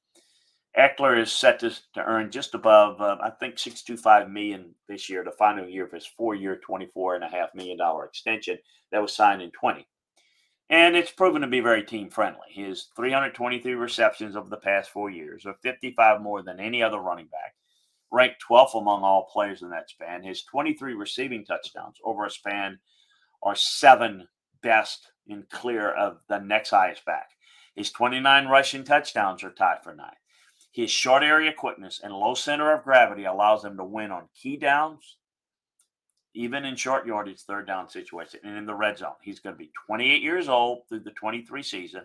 Ekeler 0.77 1.19
is 1.19 1.31
set 1.31 1.59
to, 1.59 1.69
to 1.93 2.03
earn 2.05 2.31
just 2.31 2.55
above, 2.55 3.01
uh, 3.01 3.17
I 3.21 3.29
think, 3.31 3.59
six 3.59 3.83
two 3.83 3.97
five 3.97 4.29
million 4.29 4.73
this 4.87 5.09
year, 5.09 5.23
the 5.23 5.31
final 5.31 5.67
year 5.67 5.85
of 5.85 5.91
his 5.91 6.05
four-year, 6.05 6.57
twenty-four 6.57 7.15
and 7.15 7.23
a 7.23 7.27
half 7.27 7.53
million 7.53 7.77
dollar 7.77 8.05
extension 8.05 8.57
that 8.91 9.01
was 9.01 9.13
signed 9.13 9.41
in 9.41 9.51
twenty, 9.51 9.85
and 10.71 10.95
it's 10.95 11.11
proven 11.11 11.41
to 11.41 11.47
be 11.47 11.59
very 11.59 11.83
team 11.83 12.09
friendly. 12.09 12.47
His 12.49 12.87
323 12.95 13.73
receptions 13.73 14.37
over 14.37 14.49
the 14.49 14.55
past 14.55 14.89
four 14.89 15.09
years 15.09 15.45
are 15.45 15.55
55 15.61 16.21
more 16.21 16.41
than 16.41 16.61
any 16.61 16.81
other 16.81 16.99
running 16.99 17.27
back, 17.27 17.55
ranked 18.09 18.41
12th 18.49 18.79
among 18.79 19.03
all 19.03 19.29
players 19.33 19.63
in 19.63 19.69
that 19.71 19.89
span. 19.89 20.23
His 20.23 20.43
23 20.43 20.93
receiving 20.93 21.43
touchdowns 21.43 21.97
over 22.05 22.25
a 22.25 22.31
span 22.31 22.79
are 23.43 23.55
seven 23.55 24.29
best 24.63 25.11
in 25.27 25.43
clear 25.51 25.91
of 25.91 26.19
the 26.29 26.39
next 26.39 26.69
highest 26.69 27.03
back. 27.03 27.31
His 27.75 27.91
29 27.91 28.47
rushing 28.47 28.85
touchdowns 28.85 29.43
are 29.43 29.51
tied 29.51 29.83
for 29.83 29.93
ninth. 29.93 30.20
His 30.71 30.89
short 30.89 31.23
area 31.23 31.51
quickness 31.53 31.99
and 32.01 32.13
low 32.13 32.33
center 32.33 32.73
of 32.73 32.83
gravity 32.83 33.25
allows 33.25 33.63
him 33.63 33.77
to 33.77 33.83
win 33.83 34.11
on 34.11 34.29
key 34.33 34.55
downs, 34.55 35.17
even 36.33 36.63
in 36.63 36.77
short 36.77 37.05
yardage, 37.05 37.41
third 37.41 37.67
down 37.67 37.89
situation, 37.89 38.39
and 38.43 38.57
in 38.57 38.65
the 38.65 38.73
red 38.73 38.97
zone. 38.97 39.15
He's 39.21 39.39
going 39.39 39.53
to 39.53 39.59
be 39.59 39.71
28 39.87 40.21
years 40.21 40.47
old 40.47 40.87
through 40.87 41.01
the 41.01 41.11
23 41.11 41.61
season. 41.61 42.01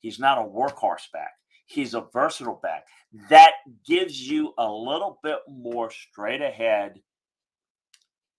He's 0.00 0.18
not 0.18 0.38
a 0.38 0.42
workhorse 0.42 1.10
back. 1.12 1.32
He's 1.64 1.94
a 1.94 2.04
versatile 2.12 2.60
back. 2.62 2.86
That 3.30 3.52
gives 3.86 4.28
you 4.28 4.52
a 4.58 4.70
little 4.70 5.18
bit 5.22 5.38
more 5.48 5.90
straight 5.90 6.42
ahead 6.42 7.00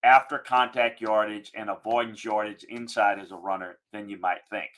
after 0.04 0.38
contact 0.38 1.02
yardage 1.02 1.52
and 1.56 1.70
avoidance 1.70 2.24
yardage 2.24 2.64
inside 2.66 3.20
as 3.20 3.32
a 3.32 3.36
runner 3.36 3.80
than 3.92 4.10
you 4.10 4.20
might 4.20 4.42
think. 4.50 4.70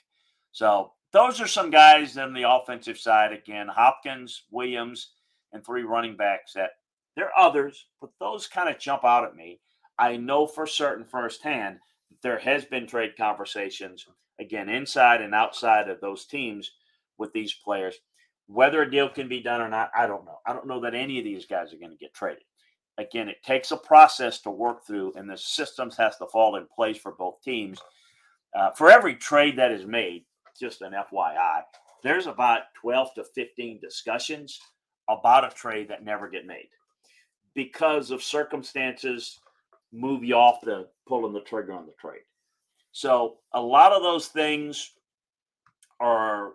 So 0.51 0.93
those 1.15 1.39
are 1.39 1.47
some 1.47 1.69
guys 1.69 2.17
on 2.17 2.33
the 2.33 2.43
offensive 2.43 2.97
side. 2.97 3.31
Again, 3.31 3.69
Hopkins, 3.69 4.43
Williams, 4.51 5.11
and 5.53 5.65
three 5.65 5.83
running 5.83 6.17
backs 6.17 6.51
that 6.53 6.71
there 7.15 7.27
are 7.27 7.47
others, 7.47 7.85
but 8.01 8.09
those 8.19 8.47
kind 8.47 8.67
of 8.67 8.77
jump 8.77 9.05
out 9.05 9.23
at 9.23 9.33
me. 9.33 9.61
I 9.97 10.17
know 10.17 10.45
for 10.45 10.67
certain 10.67 11.05
firsthand 11.05 11.79
that 12.09 12.21
there 12.21 12.37
has 12.39 12.65
been 12.65 12.85
trade 12.85 13.13
conversations, 13.17 14.05
again, 14.41 14.67
inside 14.67 15.21
and 15.21 15.33
outside 15.33 15.87
of 15.87 16.01
those 16.01 16.25
teams 16.25 16.69
with 17.17 17.31
these 17.31 17.53
players. 17.53 17.95
Whether 18.47 18.81
a 18.81 18.91
deal 18.91 19.07
can 19.07 19.29
be 19.29 19.39
done 19.39 19.61
or 19.61 19.69
not, 19.69 19.91
I 19.97 20.07
don't 20.07 20.25
know. 20.25 20.39
I 20.45 20.51
don't 20.51 20.67
know 20.67 20.81
that 20.81 20.95
any 20.95 21.17
of 21.17 21.23
these 21.23 21.45
guys 21.45 21.73
are 21.73 21.77
going 21.77 21.91
to 21.91 21.97
get 21.97 22.13
traded. 22.13 22.43
Again, 22.97 23.29
it 23.29 23.41
takes 23.41 23.71
a 23.71 23.77
process 23.77 24.41
to 24.41 24.51
work 24.51 24.85
through, 24.85 25.13
and 25.15 25.29
the 25.29 25.37
systems 25.37 25.95
has 25.95 26.17
to 26.17 26.27
fall 26.27 26.57
in 26.57 26.67
place 26.75 26.97
for 26.97 27.13
both 27.13 27.41
teams. 27.41 27.79
Uh, 28.53 28.71
for 28.71 28.91
every 28.91 29.15
trade 29.15 29.57
that 29.57 29.71
is 29.71 29.85
made, 29.85 30.25
just 30.59 30.81
an 30.81 30.93
FYI, 30.93 31.61
there's 32.03 32.27
about 32.27 32.73
12 32.81 33.13
to 33.15 33.23
15 33.23 33.79
discussions 33.79 34.59
about 35.09 35.45
a 35.45 35.55
trade 35.55 35.87
that 35.89 36.03
never 36.03 36.29
get 36.29 36.45
made 36.45 36.69
because 37.53 38.11
of 38.11 38.23
circumstances 38.23 39.39
move 39.91 40.23
you 40.23 40.35
off 40.35 40.61
the 40.61 40.87
pulling 41.07 41.33
the 41.33 41.41
trigger 41.41 41.73
on 41.73 41.85
the 41.85 41.93
trade. 41.99 42.21
So 42.91 43.37
a 43.53 43.61
lot 43.61 43.91
of 43.91 44.03
those 44.03 44.27
things 44.27 44.91
are 45.99 46.53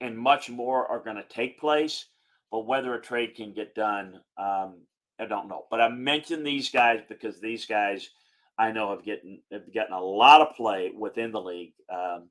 and 0.00 0.18
much 0.18 0.50
more 0.50 0.86
are 0.86 1.02
going 1.02 1.16
to 1.16 1.24
take 1.28 1.58
place, 1.58 2.06
but 2.50 2.66
whether 2.66 2.94
a 2.94 3.00
trade 3.00 3.34
can 3.34 3.54
get 3.54 3.74
done, 3.74 4.20
um, 4.36 4.76
I 5.18 5.26
don't 5.26 5.48
know. 5.48 5.64
But 5.70 5.80
I 5.80 5.88
mentioned 5.88 6.46
these 6.46 6.70
guys 6.70 7.00
because 7.08 7.40
these 7.40 7.64
guys 7.64 8.10
I 8.58 8.70
know 8.70 8.90
have 8.90 9.04
getting 9.04 9.40
have 9.50 9.72
gotten 9.74 9.94
a 9.94 10.00
lot 10.00 10.40
of 10.40 10.54
play 10.56 10.92
within 10.96 11.32
the 11.32 11.40
league. 11.40 11.74
Um, 11.92 12.28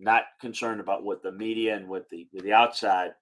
not 0.00 0.24
concerned 0.40 0.80
about 0.80 1.04
what 1.04 1.22
the 1.22 1.32
media 1.32 1.76
and 1.76 1.88
what 1.88 2.08
the 2.10 2.26
the 2.32 2.52
outside 2.52 3.12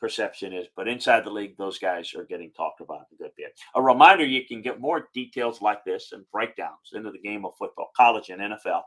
perception 0.00 0.52
is, 0.52 0.66
but 0.76 0.88
inside 0.88 1.24
the 1.24 1.30
league, 1.30 1.56
those 1.56 1.78
guys 1.78 2.12
are 2.14 2.24
getting 2.24 2.50
talked 2.52 2.80
about 2.80 3.06
a 3.12 3.16
good 3.16 3.30
bit. 3.36 3.58
A 3.74 3.82
reminder: 3.82 4.24
you 4.24 4.44
can 4.46 4.62
get 4.62 4.80
more 4.80 5.08
details 5.14 5.62
like 5.62 5.84
this 5.84 6.12
and 6.12 6.24
breakdowns 6.32 6.92
into 6.92 7.10
the 7.10 7.18
game 7.18 7.44
of 7.44 7.56
football, 7.58 7.90
college 7.96 8.30
and 8.30 8.40
NFL, 8.40 8.82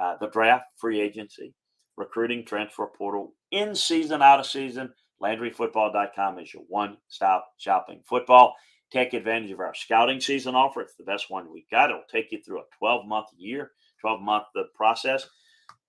uh, 0.00 0.16
the 0.20 0.28
draft, 0.28 0.66
free 0.78 1.00
agency, 1.00 1.54
recruiting, 1.96 2.44
transfer 2.44 2.86
portal, 2.86 3.34
in 3.50 3.74
season, 3.74 4.22
out 4.22 4.40
of 4.40 4.46
season. 4.46 4.92
LandryFootball.com 5.22 6.40
is 6.40 6.52
your 6.52 6.64
one-stop 6.66 7.46
shopping 7.56 8.02
football. 8.04 8.56
Take 8.90 9.14
advantage 9.14 9.52
of 9.52 9.60
our 9.60 9.72
scouting 9.72 10.20
season 10.20 10.56
offer. 10.56 10.80
It's 10.80 10.96
the 10.96 11.04
best 11.04 11.30
one 11.30 11.50
we 11.50 11.64
got. 11.70 11.90
It'll 11.90 12.02
take 12.10 12.32
you 12.32 12.42
through 12.42 12.58
a 12.60 12.84
12-month 12.84 13.28
year, 13.38 13.70
12-month 14.04 14.46
the 14.52 14.64
process 14.74 15.28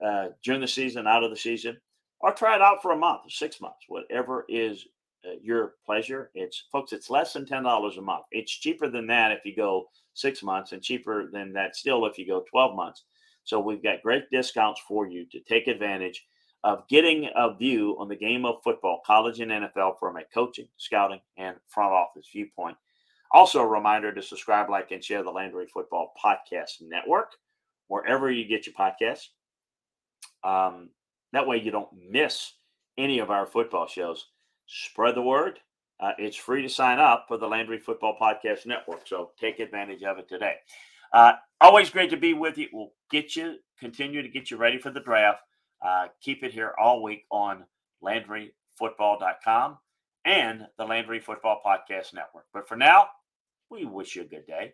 uh, 0.03 0.27
during 0.43 0.61
the 0.61 0.67
season, 0.67 1.07
out 1.07 1.23
of 1.23 1.29
the 1.29 1.37
season, 1.37 1.77
or 2.19 2.31
try 2.31 2.55
it 2.55 2.61
out 2.61 2.81
for 2.81 2.91
a 2.91 2.97
month, 2.97 3.21
six 3.29 3.61
months, 3.61 3.85
whatever 3.87 4.45
is 4.49 4.85
uh, 5.25 5.35
your 5.41 5.75
pleasure. 5.85 6.31
It's 6.33 6.65
folks, 6.71 6.93
it's 6.93 7.09
less 7.09 7.33
than 7.33 7.45
ten 7.45 7.63
dollars 7.63 7.97
a 7.97 8.01
month. 8.01 8.25
It's 8.31 8.51
cheaper 8.51 8.89
than 8.89 9.07
that 9.07 9.31
if 9.31 9.45
you 9.45 9.55
go 9.55 9.85
six 10.13 10.43
months, 10.43 10.71
and 10.71 10.81
cheaper 10.81 11.29
than 11.31 11.53
that 11.53 11.75
still 11.75 12.05
if 12.05 12.17
you 12.17 12.27
go 12.27 12.43
12 12.49 12.75
months. 12.75 13.03
So 13.43 13.59
we've 13.59 13.83
got 13.83 14.03
great 14.03 14.29
discounts 14.31 14.81
for 14.87 15.07
you 15.07 15.25
to 15.31 15.39
take 15.41 15.67
advantage 15.67 16.25
of 16.63 16.87
getting 16.87 17.29
a 17.35 17.53
view 17.53 17.95
on 17.99 18.07
the 18.07 18.15
game 18.15 18.45
of 18.45 18.63
football, 18.63 19.01
college 19.05 19.41
and 19.41 19.51
NFL 19.51 19.99
from 19.99 20.15
a 20.15 20.23
coaching, 20.33 20.67
scouting, 20.77 21.19
and 21.37 21.57
front 21.67 21.91
office 21.91 22.29
viewpoint. 22.31 22.77
Also, 23.31 23.59
a 23.59 23.67
reminder 23.67 24.13
to 24.13 24.21
subscribe, 24.21 24.69
like, 24.69 24.91
and 24.91 25.03
share 25.03 25.23
the 25.23 25.31
Landry 25.31 25.65
Football 25.65 26.13
Podcast 26.23 26.81
Network 26.81 27.31
wherever 27.87 28.31
you 28.31 28.47
get 28.47 28.65
your 28.65 28.75
podcasts. 28.75 29.27
Um, 30.43 30.89
that 31.31 31.47
way, 31.47 31.57
you 31.57 31.71
don't 31.71 31.89
miss 32.09 32.53
any 32.97 33.19
of 33.19 33.31
our 33.31 33.45
football 33.45 33.87
shows. 33.87 34.27
Spread 34.67 35.15
the 35.15 35.21
word. 35.21 35.59
Uh, 35.99 36.11
it's 36.17 36.35
free 36.35 36.61
to 36.61 36.69
sign 36.69 36.99
up 36.99 37.25
for 37.27 37.37
the 37.37 37.47
Landry 37.47 37.79
Football 37.79 38.17
Podcast 38.19 38.65
Network, 38.65 39.07
so 39.07 39.31
take 39.39 39.59
advantage 39.59 40.03
of 40.03 40.17
it 40.17 40.27
today. 40.27 40.55
Uh, 41.13 41.33
always 41.61 41.89
great 41.89 42.09
to 42.09 42.17
be 42.17 42.33
with 42.33 42.57
you. 42.57 42.67
We'll 42.73 42.91
get 43.11 43.35
you, 43.35 43.55
continue 43.79 44.21
to 44.21 44.27
get 44.27 44.51
you 44.51 44.57
ready 44.57 44.79
for 44.79 44.89
the 44.89 44.99
draft. 44.99 45.41
Uh, 45.85 46.07
keep 46.21 46.43
it 46.43 46.51
here 46.51 46.73
all 46.79 47.03
week 47.03 47.25
on 47.29 47.65
LandryFootball.com 48.03 49.77
and 50.25 50.67
the 50.77 50.85
Landry 50.85 51.19
Football 51.19 51.61
Podcast 51.65 52.13
Network. 52.13 52.45
But 52.53 52.67
for 52.67 52.75
now, 52.75 53.07
we 53.69 53.85
wish 53.85 54.15
you 54.15 54.23
a 54.23 54.25
good 54.25 54.47
day. 54.47 54.73